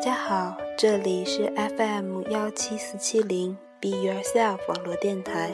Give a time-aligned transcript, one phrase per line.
[0.00, 5.50] 大家好，这里是 FM 幺七四七零 Be Yourself 网络电台。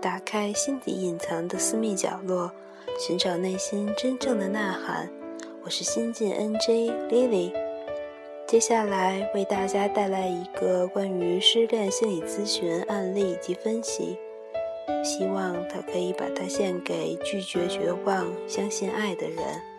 [0.00, 2.50] 打开心底隐藏的私密角落，
[2.98, 5.08] 寻找内心真正的呐喊。
[5.62, 7.52] 我是新晋 NJ Lily。
[8.48, 14.18] 接下来为大家带来一个关于失恋心理咨询案例及分析，
[15.04, 19.71] 希望它可以把它献给拒绝绝望、相信爱的人。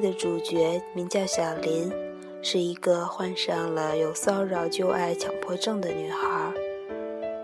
[0.00, 1.92] 的主角名叫小林，
[2.42, 6.52] 是一个患上了有骚扰旧爱强迫症的女孩。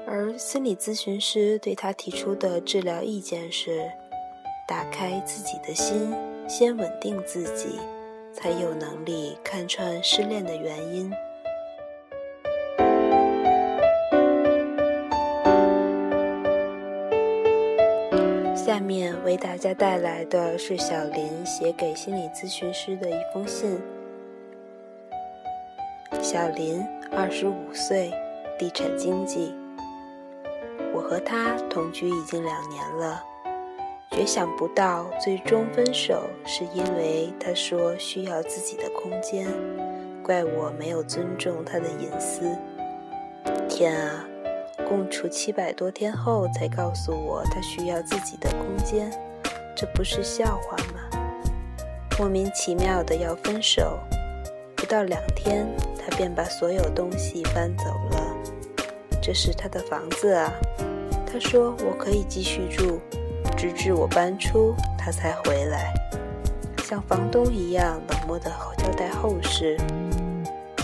[0.07, 3.91] 而心理咨询师对她提出的治疗意见是：
[4.67, 6.13] 打开自己的心，
[6.49, 7.79] 先稳定自己，
[8.33, 11.13] 才有能力看穿失恋的原因。
[19.37, 23.79] 为大家带来的是小林写给心理咨询师的一封信。
[26.23, 28.11] 小林，二十五岁，
[28.59, 29.55] 地产经纪。
[30.95, 33.23] 我和他同居已经两年了，
[34.11, 39.47] 绝想不到最终分手是因为他说需要自己的空间，
[40.23, 42.57] 怪我没有尊重他的隐私。
[43.69, 44.25] 天啊，
[44.89, 49.11] 共处七百多天后才告诉我他需要自己的空间，
[49.77, 51.21] 这不是笑话吗？
[52.19, 53.99] 莫名其妙的要分手，
[54.75, 55.69] 不到两天
[55.99, 58.35] 他便把所有东西搬走了，
[59.21, 60.51] 这是他的房子啊。
[61.31, 62.99] 他说：“我可以继续住，
[63.55, 65.93] 直至我搬出，他才回来。
[66.83, 69.77] 像房东一样冷漠的交代后事，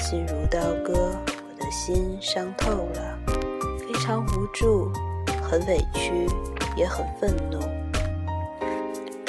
[0.01, 3.19] 心如刀割，我的心伤透了，
[3.79, 4.93] 非常无助，
[5.43, 6.27] 很委屈，
[6.77, 7.59] 也很愤怒。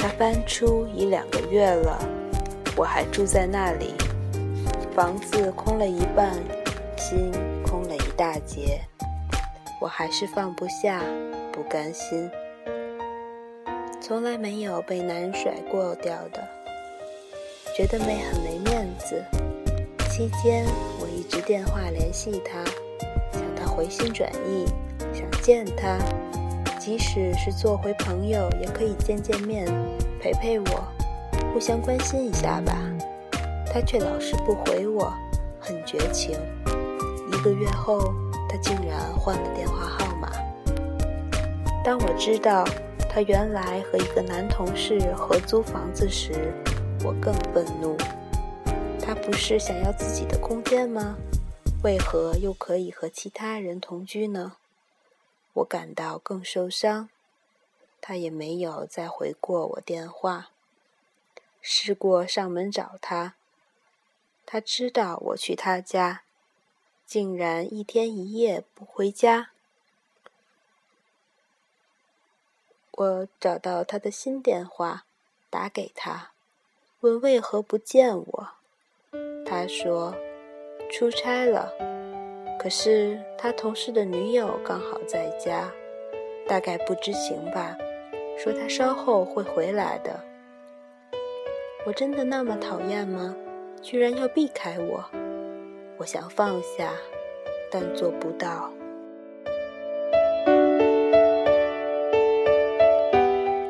[0.04, 1.98] 他搬出已两个月了，
[2.76, 3.94] 我还住在那里，
[4.94, 6.34] 房子空了一半，
[6.98, 7.32] 心
[7.66, 8.78] 空了一大截。”
[9.80, 11.00] 我还是放不下，
[11.50, 12.30] 不甘心，
[13.98, 16.46] 从来没有被男人甩过掉的，
[17.74, 19.24] 觉得没很没面子。
[20.10, 20.66] 期间
[21.00, 22.62] 我一直电话联系他，
[23.32, 24.66] 想他回心转意，
[25.14, 25.98] 想见他，
[26.78, 29.66] 即使是做回朋友，也可以见见面，
[30.24, 30.82] 陪陪我，
[31.52, 32.74] 互相关心一下吧。
[33.70, 35.12] 他却老是不回我，
[35.60, 36.34] 很绝情。
[37.28, 38.14] 一个月后。
[38.48, 40.30] 他竟然换了电话号码。
[41.84, 42.64] 当我知道
[43.10, 46.54] 他原来和一个男同事合租房子时，
[47.04, 47.96] 我更愤怒。
[49.04, 51.16] 他不是想要自己的空间吗？
[51.82, 54.52] 为何又可以和其他人同居呢？
[55.54, 57.08] 我感到更受伤。
[58.06, 60.50] 他也没有再回过我电话。
[61.62, 63.34] 试过上门找他，
[64.44, 66.20] 他知道我去他家。
[67.06, 69.52] 竟然一天一夜不回家。
[72.90, 75.06] 我找到他的新电话，
[75.48, 76.32] 打给他，
[77.00, 78.48] 问为何不见我。
[79.46, 80.14] 他说
[80.90, 81.72] 出差了，
[82.58, 85.72] 可是他同事的女友刚好在家，
[86.46, 87.74] 大概不知情吧，
[88.36, 90.18] 说他稍后会回来的。
[91.86, 93.34] 我真的那么讨厌吗？
[93.82, 95.04] 居然要避开我？
[95.98, 96.92] 我想放下，
[97.70, 98.70] 但做不到。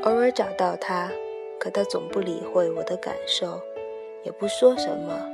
[0.03, 1.11] 偶尔找到他，
[1.59, 3.61] 可他总不理会我的感受，
[4.23, 5.29] 也不说什么，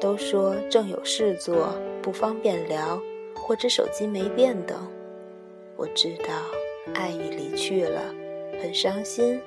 [0.00, 2.98] 都说正有事做，不方便聊，
[3.34, 4.78] 或者手机没电等。
[5.76, 6.32] 我知道，
[6.94, 8.13] 爱已离去了，
[8.60, 9.40] 很伤心，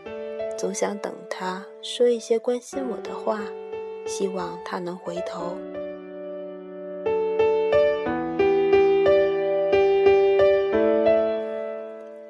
[0.58, 3.42] 总想等他说一些关心我的话，
[4.06, 5.56] 希望他能回头。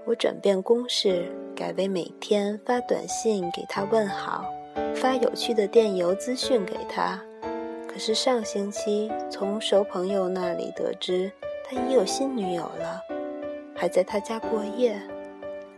[0.06, 1.26] 我转变公式，
[1.56, 4.46] 改为每天发短信给他问好，
[4.96, 7.22] 发有趣的电邮资讯给他。
[7.88, 11.32] 可是上星期从熟朋友那里得知，
[11.64, 13.02] 他已有新女友了，
[13.76, 14.98] 还在他家过夜。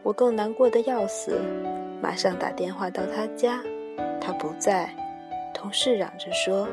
[0.10, 1.40] 我更难过的要死，
[2.02, 3.60] 马上打电话到他家，
[4.20, 4.90] 他不在。
[5.54, 6.68] 同事嚷着说：“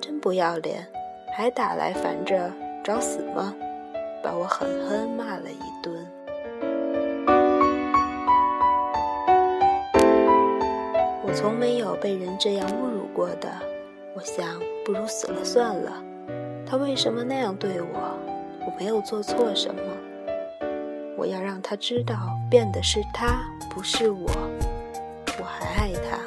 [0.00, 0.82] 真不要脸，
[1.36, 2.50] 还打来烦着，
[2.82, 3.54] 找死吗？”
[4.24, 5.94] 把我狠狠骂了一顿。
[11.26, 13.50] 我从没有被人这样侮辱过的，
[14.16, 16.02] 我想不如死了算了。
[16.66, 18.18] 他为什么那样对我？
[18.64, 19.82] 我没有做错什么。
[21.22, 24.28] 我要让他知道，变的是他，不是我。
[25.38, 26.18] 我还爱他。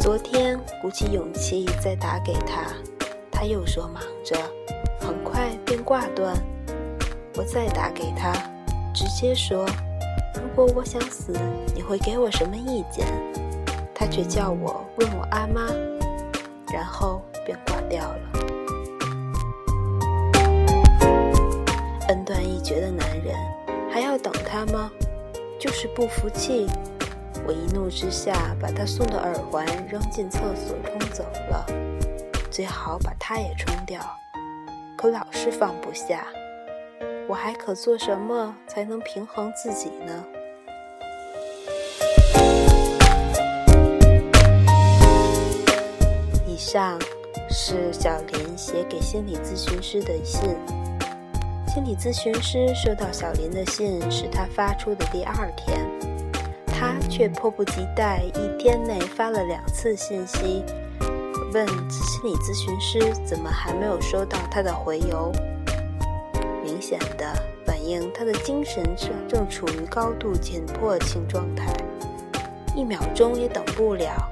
[0.00, 2.64] 昨天鼓起勇气再打给他，
[3.30, 4.36] 他又说忙着，
[4.98, 6.34] 很快便挂断。
[7.36, 8.32] 我再打给他，
[8.92, 9.64] 直接说
[10.34, 11.38] ：“如果我想死，
[11.72, 13.06] 你会给我什么意见？”
[13.94, 15.68] 他却叫我问我阿妈，
[16.74, 18.31] 然后便挂掉了。
[24.64, 24.90] 他吗？
[25.58, 26.66] 就是不服气。
[27.44, 31.66] 我一怒之下，把他送的耳环扔进厕所冲走了，
[32.50, 34.00] 最好把他也冲掉。
[34.96, 36.26] 可老是放不下，
[37.28, 40.24] 我还可做什么才能平衡自己呢？
[46.46, 47.00] 以上
[47.50, 50.56] 是小林写给心理咨询师的信。
[51.72, 55.88] 心理咨询师收到小林的信是他发出的第二天。
[56.66, 60.62] 他却迫不及待，一天内发了两次信息，
[61.50, 65.32] 问心理咨询师怎么还没有收到他的回邮。
[66.62, 67.34] 明显的
[67.64, 71.72] 反映他的精神正正处于高度紧迫性状态，
[72.76, 74.30] 一秒钟也等不了，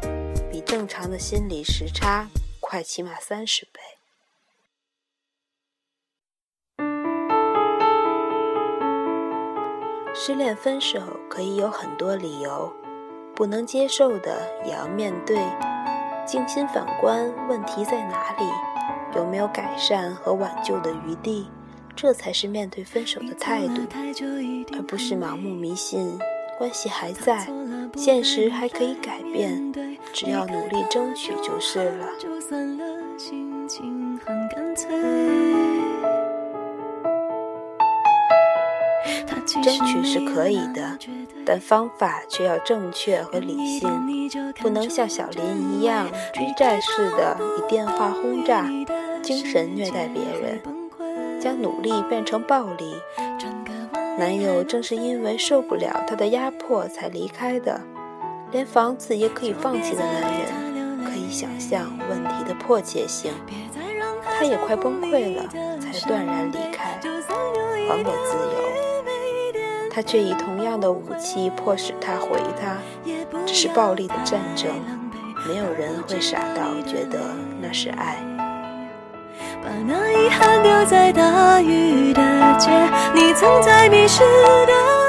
[0.52, 2.28] 比正常的心理时差
[2.60, 3.66] 快起码三十
[10.22, 11.00] 失恋分手
[11.30, 12.70] 可以有很多理由，
[13.34, 15.38] 不能接受的也要面对，
[16.26, 18.44] 静心反观问题在哪里，
[19.16, 21.48] 有没有改善和挽救的余地，
[21.96, 23.80] 这才是面对分手的态度，
[24.74, 26.18] 而不是盲目迷信
[26.58, 27.48] 关系还在，
[27.96, 29.72] 现实还可以改变，
[30.12, 32.06] 只要努力争取就是了。
[39.62, 40.98] 争取是可以的，
[41.44, 44.30] 但方法却要正确和理性，
[44.60, 45.42] 不能像小林
[45.72, 48.68] 一样追债似的以电话轰炸、
[49.22, 50.60] 精神虐待别人，
[51.40, 52.96] 将努力变成暴力。
[54.18, 57.80] 男友正是因为受不了她的压迫才离开的，
[58.50, 63.32] 连房子也可以放弃的男人，可以想象问题的迫切性。
[64.22, 65.46] 他也快崩溃了，
[65.80, 68.69] 才断然离开，还我自由。
[69.90, 72.78] 他却以同样的武器迫使他回他，
[73.44, 74.70] 这是暴力的战争。
[75.48, 77.18] 没有人会傻到觉得
[77.60, 78.24] 那是爱。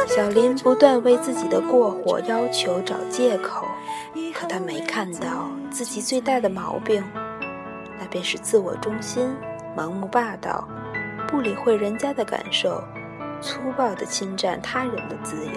[0.07, 3.65] 小林不断为自己的过火要求找借口，
[4.33, 7.03] 可他没看到自己最大的毛病，
[7.99, 9.33] 那便是自我中心、
[9.77, 10.67] 盲目霸道，
[11.27, 12.83] 不理会人家的感受。
[13.41, 15.51] 粗暴地侵占他人的自由，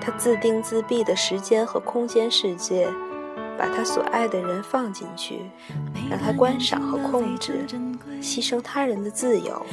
[0.00, 2.88] 他自定自闭的时间和空间世界，
[3.58, 5.50] 把他所爱的人放进去，
[6.10, 7.66] 让他观赏和控制，
[8.20, 9.64] 牺牲他人的自由。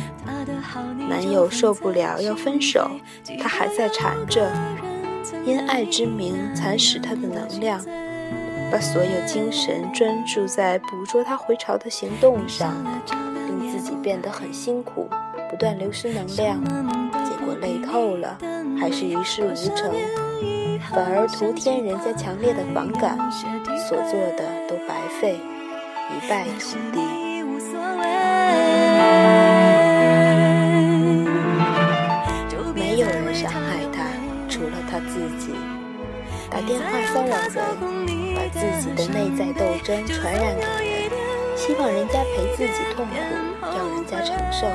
[1.10, 2.92] 男友受不了要分手，
[3.40, 4.52] 他还在缠着，
[5.46, 7.82] 因爱之名蚕食他的能量，
[8.72, 12.74] 把所有精神专注在捕捉他回巢的行动上，
[13.48, 15.10] 令自己变得很辛苦。
[15.52, 18.38] 不断流失能量，结果累透了，
[18.80, 19.92] 还是一事无成，
[20.94, 23.18] 反而徒添人家强烈的反感，
[23.78, 25.42] 所做的都白费，
[26.10, 27.02] 一败涂地。
[32.74, 34.08] 没有人伤害他，
[34.48, 35.52] 除了他自己。
[36.50, 37.62] 打电话骚扰人，
[38.36, 41.12] 把自己的内在斗争传染给人，
[41.58, 43.14] 希望人家陪自己痛苦，
[43.62, 44.66] 让人家承受。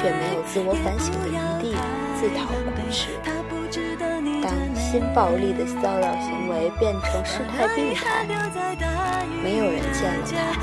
[0.00, 1.76] 却没有自我反省的余地，
[2.16, 3.12] 自讨苦吃。
[4.40, 8.24] 当新暴力的骚扰行为变成事态病态，
[9.44, 10.56] 没有人见了他，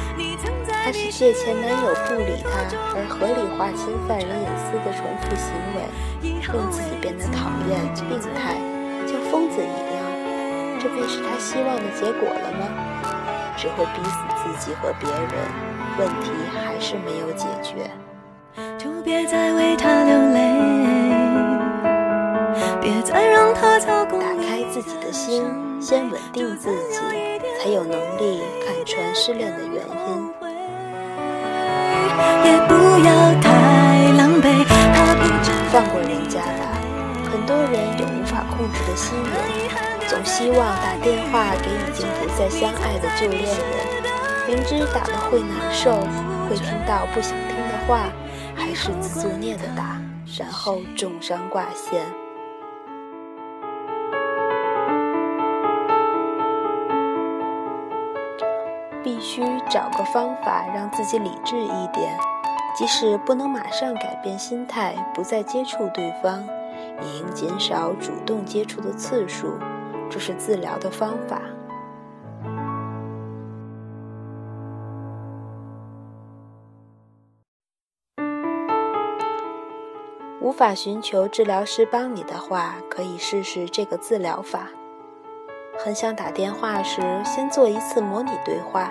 [0.73, 2.65] 他是借前男友不理他
[2.97, 5.85] 而合理化侵犯人隐私的重复行为，
[6.25, 7.77] 令自己变得讨厌、
[8.09, 8.57] 病态，
[9.05, 10.01] 像疯子一样。
[10.81, 12.73] 这便是他希望的结果了吗？
[13.55, 15.29] 只会逼死自己和别人，
[15.99, 17.85] 问题还是没有解决。
[19.07, 20.37] 就别再为他流泪，
[22.81, 24.19] 别再让他操控。
[24.19, 25.45] 打开自己的心，
[25.79, 26.99] 先稳定自己，
[27.57, 30.29] 才有能力看穿失恋的原因。
[32.43, 32.73] 也不
[33.07, 34.65] 要太狼狈，
[35.71, 36.77] 放过人家吧。
[37.31, 39.31] 很多人有无法控制的心人，
[40.09, 43.55] 总希望打电话给已经不再相爱的旧恋人，
[44.49, 45.97] 明知打了会难受。
[46.49, 48.26] 会听到不想听的话，还
[48.79, 49.99] 是自作孽的打，
[50.37, 52.05] 然后重伤挂线。
[59.03, 62.15] 必须找个方法让自己理智一点，
[62.75, 66.43] 即使不能马上改变心态，不再接触对方，
[67.01, 69.57] 也应减少主动接触的次数，
[70.07, 71.41] 这是治疗的方法。
[80.47, 84.69] 无法寻求治疗师帮你的话，可以试试这个治疗法。
[85.77, 88.89] 很想打电话时，先做一次模拟对话，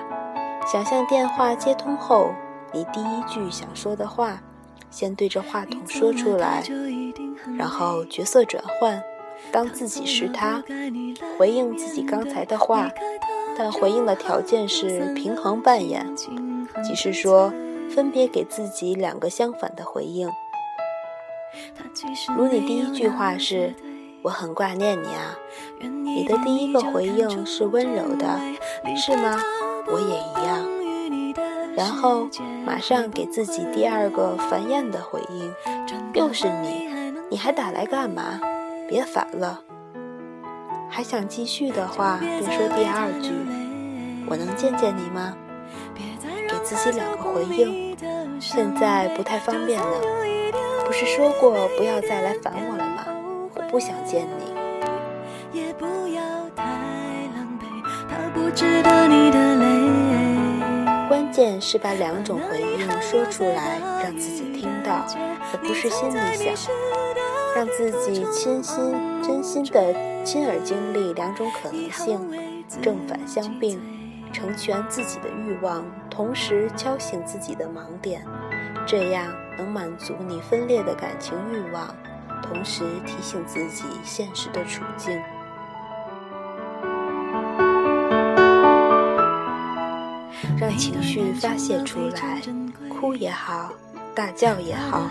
[0.70, 2.30] 想象电话接通后，
[2.74, 4.42] 你第一句想说的话，
[4.90, 6.62] 先对着话筒说出来，
[7.56, 9.02] 然后角色转换，
[9.50, 10.62] 当自己是他，
[11.38, 12.90] 回应自己刚才的话，
[13.56, 16.06] 但回应的条件是平衡扮演，
[16.84, 17.50] 即是说，
[17.88, 20.30] 分别给自己两个相反的回应。
[22.36, 23.74] 如你第一句话是。
[24.22, 25.38] 我很挂念你啊！
[25.80, 28.40] 你的第一个回应是温柔的，
[28.96, 29.40] 是吗？
[29.86, 31.76] 我也一样。
[31.76, 32.28] 然后
[32.64, 35.54] 马上给自己第二个烦厌的回应，
[36.12, 36.88] 又是你，
[37.30, 38.40] 你还打来干嘛？
[38.88, 39.60] 别烦了。
[40.88, 43.30] 还想继续的话，便说第二句：
[44.28, 45.36] 我能见见你吗？
[46.48, 47.96] 给自己两个回应。
[48.40, 50.00] 现在不太方便了，
[50.86, 53.04] 不是说过不要再来烦我了吗？
[53.56, 54.54] 我不想见你，
[61.08, 65.04] 关键是把两种回应说出来，让自己听到，
[65.52, 66.72] 而不是心里想，
[67.56, 72.20] 让自己亲心、真心的亲耳经历两种可能性，
[72.80, 73.82] 正反相并，
[74.32, 78.24] 成全自己的欲望，同时敲醒自己的盲点，
[78.86, 79.26] 这样
[79.58, 81.94] 能满足你分裂的感情欲望。
[82.42, 85.20] 同时提醒自己现实的处境，
[90.56, 92.40] 让情绪发泄出来，
[92.88, 93.72] 哭也好，
[94.14, 95.10] 大叫也好，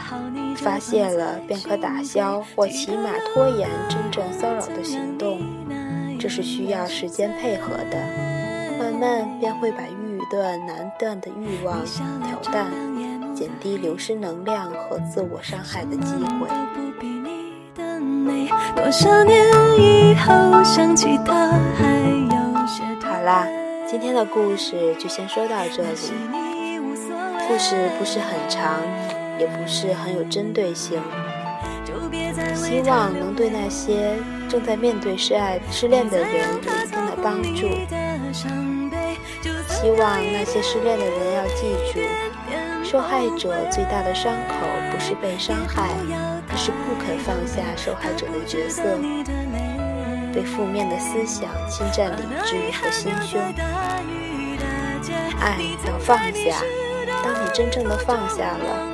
[0.56, 5.42] 发泄了便可打消或起码拖延真正骚扰的行动。
[6.18, 7.98] 这是需要时间配合的，
[8.80, 12.72] 慢慢便会把欲断难断的欲望调淡，
[13.36, 16.48] 减低流失能量和自我伤害的机会。
[18.76, 19.46] 多少年
[19.78, 21.86] 以后想起他还
[22.32, 23.48] 有些好啦，
[23.88, 25.90] 今天的故事就先说到这里。
[27.48, 28.82] 故事不是很长，
[29.40, 31.00] 也不是很有针对性，
[32.56, 34.16] 希望能对那些
[34.50, 37.68] 正在面对失爱、失恋的人有一定的帮助。
[39.68, 42.00] 希望那些失恋的人要记住，
[42.86, 45.90] 受害者最大的伤口不是被伤害。
[46.48, 48.84] 而是不肯放下受害者的角色，
[50.32, 53.42] 被负面的思想侵占理智和心胸。
[55.42, 56.62] 爱要放下，
[57.24, 58.88] 当你真正的放下了，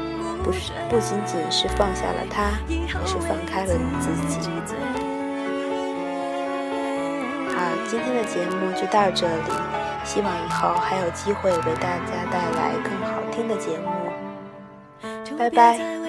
[0.44, 2.58] 不是不仅仅是放下了他，
[2.96, 4.50] 而是放开了你自己。
[7.54, 9.52] 好，今天的节目就到这里，
[10.04, 13.92] 希望以后还有机会为大家带来更好听的节目。
[15.38, 16.01] 拜拜。